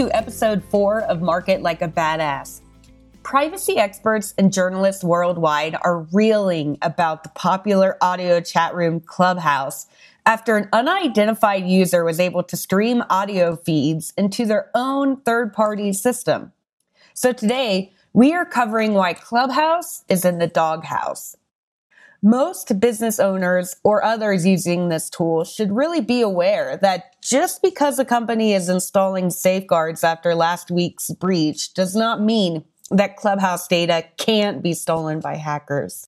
episode 0.00 0.64
four 0.64 1.02
of 1.02 1.20
Market 1.20 1.60
Like 1.60 1.82
a 1.82 1.88
Badass. 1.88 2.62
Privacy 3.22 3.76
experts 3.76 4.32
and 4.38 4.50
journalists 4.50 5.04
worldwide 5.04 5.76
are 5.82 6.06
reeling 6.12 6.78
about 6.80 7.22
the 7.22 7.28
popular 7.30 7.98
audio 8.00 8.40
chat 8.40 8.74
room 8.74 9.00
Clubhouse 9.00 9.86
after 10.24 10.56
an 10.56 10.68
unidentified 10.72 11.66
user 11.66 12.04
was 12.04 12.18
able 12.18 12.42
to 12.42 12.56
stream 12.56 13.04
audio 13.10 13.54
feeds 13.54 14.14
into 14.16 14.46
their 14.46 14.70
own 14.74 15.20
third 15.20 15.52
party 15.52 15.92
system. 15.92 16.52
So 17.12 17.32
today, 17.32 17.92
we 18.14 18.32
are 18.32 18.46
covering 18.46 18.94
why 18.94 19.12
Clubhouse 19.12 20.04
is 20.08 20.24
in 20.24 20.38
the 20.38 20.46
doghouse. 20.46 21.36
Most 22.24 22.78
business 22.78 23.18
owners 23.18 23.74
or 23.82 24.04
others 24.04 24.46
using 24.46 24.88
this 24.88 25.10
tool 25.10 25.42
should 25.42 25.72
really 25.72 26.00
be 26.00 26.20
aware 26.20 26.76
that 26.76 27.20
just 27.20 27.60
because 27.62 27.98
a 27.98 28.04
company 28.04 28.52
is 28.52 28.68
installing 28.68 29.28
safeguards 29.28 30.04
after 30.04 30.32
last 30.36 30.70
week's 30.70 31.10
breach 31.10 31.74
does 31.74 31.96
not 31.96 32.22
mean 32.22 32.62
that 32.92 33.16
Clubhouse 33.16 33.66
data 33.66 34.04
can't 34.18 34.62
be 34.62 34.72
stolen 34.72 35.18
by 35.18 35.34
hackers. 35.34 36.06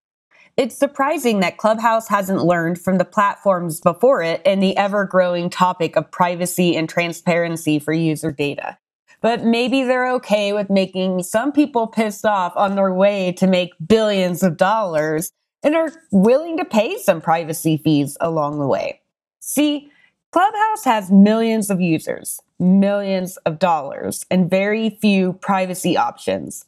It's 0.56 0.76
surprising 0.76 1.40
that 1.40 1.56
Clubhouse 1.56 2.06
hasn't 2.06 2.44
learned 2.44 2.80
from 2.80 2.98
the 2.98 3.04
platforms 3.04 3.80
before 3.80 4.22
it 4.22 4.40
and 4.46 4.62
the 4.62 4.76
ever 4.76 5.06
growing 5.06 5.50
topic 5.50 5.96
of 5.96 6.12
privacy 6.12 6.76
and 6.76 6.88
transparency 6.88 7.80
for 7.80 7.92
user 7.92 8.30
data. 8.30 8.78
But 9.20 9.42
maybe 9.42 9.82
they're 9.82 10.12
okay 10.12 10.52
with 10.52 10.70
making 10.70 11.24
some 11.24 11.50
people 11.50 11.88
pissed 11.88 12.24
off 12.24 12.52
on 12.54 12.76
their 12.76 12.94
way 12.94 13.32
to 13.32 13.48
make 13.48 13.72
billions 13.84 14.44
of 14.44 14.56
dollars 14.56 15.32
and 15.64 15.74
are 15.74 15.92
willing 16.12 16.58
to 16.58 16.64
pay 16.64 16.98
some 16.98 17.20
privacy 17.20 17.78
fees 17.78 18.16
along 18.20 18.58
the 18.60 18.66
way. 18.66 19.00
See, 19.40 19.90
Clubhouse 20.30 20.84
has 20.84 21.10
millions 21.10 21.70
of 21.70 21.80
users, 21.80 22.40
millions 22.58 23.36
of 23.38 23.58
dollars, 23.58 24.26
and 24.30 24.50
very 24.50 24.90
few 25.00 25.34
privacy 25.34 25.96
options. 25.96 26.66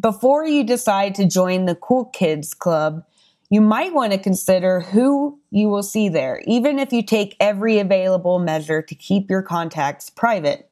Before 0.00 0.46
you 0.46 0.64
decide 0.64 1.14
to 1.16 1.26
join 1.26 1.66
the 1.66 1.74
Cool 1.74 2.06
Kids 2.06 2.54
Club, 2.54 3.04
you 3.50 3.60
might 3.60 3.94
want 3.94 4.12
to 4.12 4.18
consider 4.18 4.80
who 4.80 5.40
you 5.50 5.68
will 5.68 5.82
see 5.82 6.08
there, 6.08 6.42
even 6.46 6.78
if 6.78 6.92
you 6.92 7.02
take 7.02 7.36
every 7.40 7.78
available 7.78 8.38
measure 8.38 8.82
to 8.82 8.94
keep 8.94 9.30
your 9.30 9.42
contacts 9.42 10.10
private. 10.10 10.67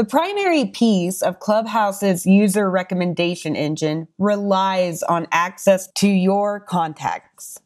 The 0.00 0.06
primary 0.06 0.64
piece 0.64 1.20
of 1.20 1.40
Clubhouse's 1.40 2.24
user 2.24 2.70
recommendation 2.70 3.54
engine 3.54 4.08
relies 4.16 5.02
on 5.02 5.26
access 5.30 5.92
to 5.96 6.08
your 6.08 6.58
contacts. 6.58 7.60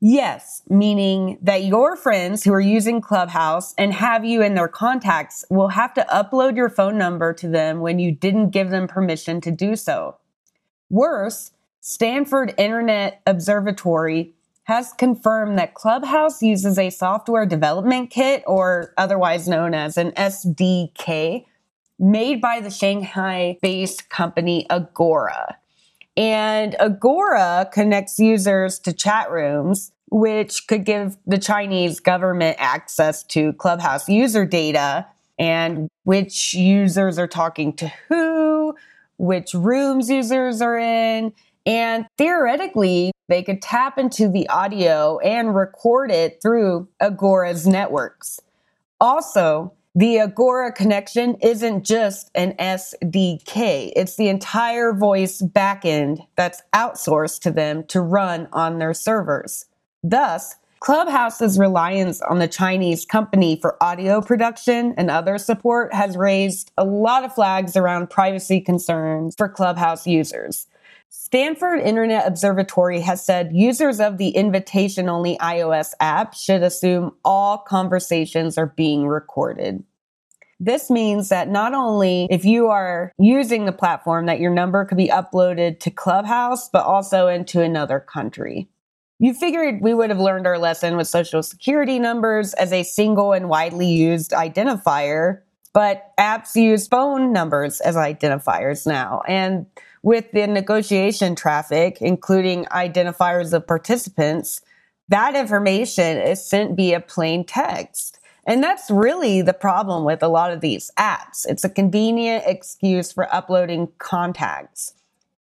Yes, 0.00 0.62
meaning 0.68 1.36
that 1.42 1.64
your 1.64 1.96
friends 1.96 2.44
who 2.44 2.52
are 2.52 2.60
using 2.60 3.00
Clubhouse 3.00 3.74
and 3.76 3.92
have 3.92 4.24
you 4.24 4.40
in 4.40 4.54
their 4.54 4.68
contacts 4.68 5.44
will 5.50 5.70
have 5.70 5.92
to 5.94 6.06
upload 6.12 6.54
your 6.54 6.68
phone 6.68 6.96
number 6.96 7.32
to 7.32 7.48
them 7.48 7.80
when 7.80 7.98
you 7.98 8.12
didn't 8.12 8.50
give 8.50 8.70
them 8.70 8.86
permission 8.86 9.40
to 9.40 9.50
do 9.50 9.74
so. 9.74 10.18
Worse, 10.90 11.50
Stanford 11.80 12.54
Internet 12.56 13.20
Observatory 13.26 14.32
has 14.62 14.92
confirmed 14.92 15.58
that 15.58 15.74
Clubhouse 15.74 16.40
uses 16.40 16.78
a 16.78 16.90
software 16.90 17.46
development 17.46 18.10
kit, 18.10 18.44
or 18.46 18.94
otherwise 18.96 19.48
known 19.48 19.74
as 19.74 19.98
an 19.98 20.12
SDK, 20.12 21.46
made 21.98 22.40
by 22.40 22.60
the 22.60 22.70
Shanghai 22.70 23.58
based 23.62 24.08
company 24.08 24.66
Agora. 24.70 25.58
And 26.16 26.76
Agora 26.78 27.68
connects 27.72 28.18
users 28.18 28.78
to 28.80 28.92
chat 28.92 29.30
rooms, 29.30 29.92
which 30.10 30.66
could 30.66 30.84
give 30.84 31.16
the 31.26 31.38
Chinese 31.38 32.00
government 32.00 32.56
access 32.60 33.22
to 33.24 33.52
Clubhouse 33.54 34.08
user 34.08 34.44
data 34.44 35.06
and 35.38 35.88
which 36.04 36.54
users 36.54 37.18
are 37.18 37.26
talking 37.26 37.72
to 37.74 37.92
who, 38.08 38.76
which 39.16 39.54
rooms 39.54 40.08
users 40.08 40.62
are 40.62 40.78
in. 40.78 41.32
And 41.66 42.06
theoretically, 42.18 43.12
they 43.28 43.42
could 43.42 43.62
tap 43.62 43.98
into 43.98 44.28
the 44.28 44.48
audio 44.48 45.18
and 45.18 45.56
record 45.56 46.10
it 46.10 46.40
through 46.42 46.88
Agora's 47.00 47.66
networks. 47.66 48.38
Also, 49.00 49.72
the 49.94 50.18
Agora 50.18 50.72
connection 50.72 51.36
isn't 51.40 51.84
just 51.84 52.30
an 52.34 52.54
SDK. 52.54 53.92
It's 53.94 54.16
the 54.16 54.28
entire 54.28 54.92
voice 54.92 55.40
backend 55.40 56.26
that's 56.34 56.62
outsourced 56.74 57.40
to 57.42 57.52
them 57.52 57.84
to 57.84 58.00
run 58.00 58.48
on 58.52 58.78
their 58.80 58.92
servers. 58.92 59.66
Thus, 60.02 60.56
Clubhouse's 60.80 61.58
reliance 61.60 62.20
on 62.22 62.40
the 62.40 62.48
Chinese 62.48 63.06
company 63.06 63.56
for 63.60 63.80
audio 63.82 64.20
production 64.20 64.94
and 64.98 65.10
other 65.10 65.38
support 65.38 65.94
has 65.94 66.16
raised 66.16 66.72
a 66.76 66.84
lot 66.84 67.24
of 67.24 67.32
flags 67.32 67.76
around 67.76 68.10
privacy 68.10 68.60
concerns 68.60 69.34
for 69.36 69.48
Clubhouse 69.48 70.08
users. 70.08 70.66
Stanford 71.16 71.78
Internet 71.78 72.26
Observatory 72.26 73.00
has 73.00 73.24
said 73.24 73.52
users 73.54 74.00
of 74.00 74.18
the 74.18 74.30
invitation 74.30 75.08
only 75.08 75.38
iOS 75.38 75.92
app 76.00 76.34
should 76.34 76.64
assume 76.64 77.12
all 77.24 77.56
conversations 77.56 78.58
are 78.58 78.66
being 78.66 79.06
recorded. 79.06 79.84
This 80.58 80.90
means 80.90 81.28
that 81.28 81.48
not 81.48 81.72
only 81.72 82.26
if 82.30 82.44
you 82.44 82.66
are 82.66 83.12
using 83.16 83.64
the 83.64 83.70
platform 83.70 84.26
that 84.26 84.40
your 84.40 84.50
number 84.50 84.84
could 84.84 84.98
be 84.98 85.06
uploaded 85.06 85.78
to 85.80 85.90
Clubhouse, 85.92 86.68
but 86.68 86.84
also 86.84 87.28
into 87.28 87.62
another 87.62 88.00
country. 88.00 88.68
You 89.20 89.34
figured 89.34 89.82
we 89.82 89.94
would 89.94 90.10
have 90.10 90.18
learned 90.18 90.48
our 90.48 90.58
lesson 90.58 90.96
with 90.96 91.06
social 91.06 91.44
security 91.44 92.00
numbers 92.00 92.54
as 92.54 92.72
a 92.72 92.82
single 92.82 93.32
and 93.32 93.48
widely 93.48 93.86
used 93.86 94.32
identifier, 94.32 95.42
but 95.72 96.10
apps 96.18 96.56
use 96.56 96.88
phone 96.88 97.32
numbers 97.32 97.80
as 97.80 97.94
identifiers 97.94 98.84
now. 98.84 99.22
And 99.28 99.66
with 100.04 100.30
the 100.32 100.46
negotiation 100.46 101.34
traffic, 101.34 101.96
including 102.02 102.66
identifiers 102.66 103.54
of 103.54 103.66
participants, 103.66 104.60
that 105.08 105.34
information 105.34 106.18
is 106.18 106.46
sent 106.46 106.76
via 106.76 107.00
plain 107.00 107.42
text. 107.42 108.20
And 108.46 108.62
that's 108.62 108.90
really 108.90 109.40
the 109.40 109.54
problem 109.54 110.04
with 110.04 110.22
a 110.22 110.28
lot 110.28 110.52
of 110.52 110.60
these 110.60 110.90
apps. 110.98 111.46
It's 111.48 111.64
a 111.64 111.70
convenient 111.70 112.44
excuse 112.46 113.12
for 113.12 113.34
uploading 113.34 113.88
contacts. 113.96 114.92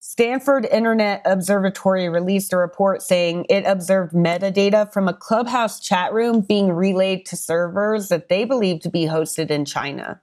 Stanford 0.00 0.66
Internet 0.66 1.22
Observatory 1.25 2.09
released 2.09 2.53
a 2.53 2.56
report 2.56 3.03
saying 3.03 3.47
it 3.49 3.65
observed 3.65 4.12
metadata 4.12 4.93
from 4.93 5.06
a 5.06 5.15
clubhouse 5.15 5.78
chat 5.78 6.12
room 6.12 6.41
being 6.41 6.72
relayed 6.72 7.25
to 7.27 7.37
servers 7.37 8.09
that 8.09 8.28
they 8.28 8.44
believe 8.44 8.81
to 8.81 8.91
be 8.91 9.05
hosted 9.05 9.49
in 9.49 9.65
China. 9.65 10.21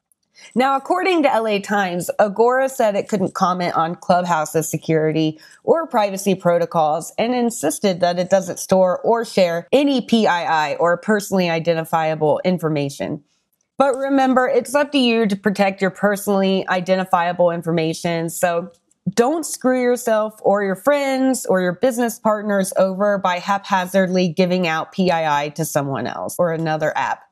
Now, 0.56 0.76
according 0.76 1.24
to 1.24 1.30
LA 1.30 1.60
Times, 1.60 2.10
Agora 2.20 2.70
said 2.70 2.96
it 2.96 3.08
couldn't 3.08 3.34
comment 3.34 3.76
on 3.76 3.96
Clubhouse's 3.96 4.70
security 4.70 5.40
or 5.64 5.88
privacy 5.88 6.36
protocols 6.36 7.14
and 7.18 7.34
insisted 7.36 8.00
that 8.00 8.20
it 8.20 8.30
doesn't 8.30 8.60
store 8.60 9.00
or 9.02 9.26
share 9.26 9.68
any 9.72 10.02
PII 10.02 10.76
or 10.80 10.98
personally 10.98 11.50
identifiable 11.50 12.42
information. 12.44 13.24
But 13.78 13.96
remember, 13.96 14.48
it's 14.48 14.74
up 14.74 14.92
to 14.94 14.98
you 14.98 15.28
to 15.28 15.36
protect 15.36 15.82
your 15.82 15.92
personally 15.92 16.68
identifiable 16.68 17.52
information. 17.52 18.30
So 18.30 18.72
don't 19.12 19.46
screw 19.46 19.82
yourself 19.82 20.40
or 20.42 20.64
your 20.64 20.76
friends 20.76 21.46
or 21.46 21.62
your 21.62 21.74
business 21.74 22.20
partners 22.20 22.74
over 22.78 23.18
by 23.18 23.40
haphazardly 23.40 24.30
giving 24.30 24.68
out 24.68 24.92
PII 24.92 25.52
to 25.52 25.64
someone 25.64 26.08
else 26.08 26.36
or 26.40 26.52
another 26.52 26.92
app 26.98 27.27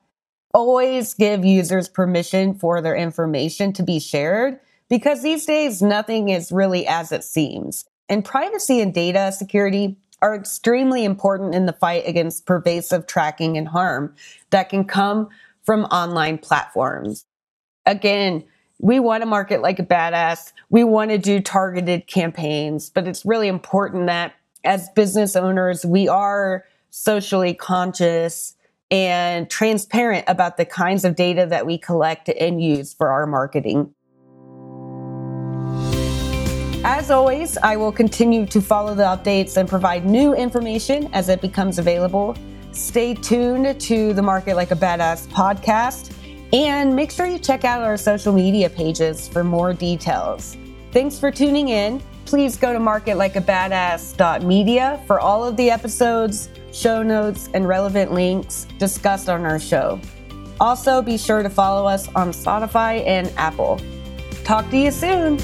always 0.54 1.14
give 1.14 1.44
users 1.44 1.88
permission 1.88 2.54
for 2.54 2.80
their 2.80 2.96
information 2.96 3.72
to 3.74 3.82
be 3.82 3.98
shared 3.98 4.58
because 4.88 5.22
these 5.22 5.44
days 5.46 5.82
nothing 5.82 6.28
is 6.28 6.52
really 6.52 6.86
as 6.86 7.12
it 7.12 7.24
seems. 7.24 7.84
And 8.08 8.24
privacy 8.24 8.80
and 8.80 8.94
data 8.94 9.32
security 9.32 9.96
are 10.22 10.34
extremely 10.34 11.04
important 11.04 11.54
in 11.54 11.66
the 11.66 11.72
fight 11.72 12.04
against 12.06 12.46
pervasive 12.46 13.06
tracking 13.06 13.56
and 13.56 13.68
harm 13.68 14.14
that 14.50 14.68
can 14.68 14.84
come 14.84 15.28
from 15.64 15.84
online 15.86 16.38
platforms. 16.38 17.26
Again, 17.84 18.44
we 18.78 19.00
want 19.00 19.22
to 19.22 19.26
market 19.26 19.62
like 19.62 19.78
a 19.78 19.84
badass. 19.84 20.52
We 20.70 20.84
want 20.84 21.10
to 21.10 21.18
do 21.18 21.40
targeted 21.40 22.06
campaigns, 22.06 22.90
but 22.90 23.06
it's 23.06 23.24
really 23.24 23.48
important 23.48 24.06
that 24.06 24.34
as 24.64 24.88
business 24.90 25.36
owners, 25.36 25.84
we 25.84 26.08
are 26.08 26.64
socially 26.90 27.54
conscious 27.54 28.55
and 28.90 29.50
transparent 29.50 30.24
about 30.28 30.56
the 30.56 30.64
kinds 30.64 31.04
of 31.04 31.16
data 31.16 31.46
that 31.46 31.66
we 31.66 31.78
collect 31.78 32.28
and 32.28 32.62
use 32.62 32.94
for 32.94 33.10
our 33.10 33.26
marketing. 33.26 33.92
As 36.84 37.10
always, 37.10 37.58
I 37.58 37.76
will 37.76 37.90
continue 37.90 38.46
to 38.46 38.60
follow 38.60 38.94
the 38.94 39.02
updates 39.02 39.56
and 39.56 39.68
provide 39.68 40.06
new 40.06 40.34
information 40.34 41.08
as 41.12 41.28
it 41.28 41.40
becomes 41.40 41.80
available. 41.80 42.36
Stay 42.70 43.14
tuned 43.14 43.80
to 43.80 44.12
the 44.12 44.22
Market 44.22 44.54
Like 44.54 44.70
a 44.70 44.76
Badass 44.76 45.26
podcast 45.28 46.12
and 46.52 46.94
make 46.94 47.10
sure 47.10 47.26
you 47.26 47.40
check 47.40 47.64
out 47.64 47.82
our 47.82 47.96
social 47.96 48.32
media 48.32 48.70
pages 48.70 49.26
for 49.26 49.42
more 49.42 49.72
details. 49.72 50.56
Thanks 50.92 51.18
for 51.18 51.32
tuning 51.32 51.70
in. 51.70 52.00
Please 52.26 52.56
go 52.56 52.72
to 52.72 52.78
marketlikeabadass.media 52.78 55.02
for 55.06 55.20
all 55.20 55.44
of 55.44 55.56
the 55.56 55.70
episodes 55.70 56.48
show 56.76 57.02
notes, 57.02 57.48
and 57.54 57.66
relevant 57.66 58.12
links 58.12 58.66
discussed 58.78 59.28
on 59.28 59.44
our 59.44 59.58
show. 59.58 59.98
Also, 60.60 61.02
be 61.02 61.16
sure 61.16 61.42
to 61.42 61.50
follow 61.50 61.86
us 61.86 62.08
on 62.14 62.30
Spotify 62.30 63.04
and 63.06 63.32
Apple. 63.36 63.80
Talk 64.44 64.68
to 64.70 64.76
you 64.76 64.90
soon. 64.90 65.38